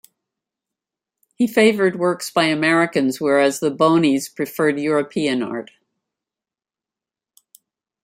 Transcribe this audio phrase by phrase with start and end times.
[1.35, 5.69] He favoured works by Americans, where as the Bonis preferred European art.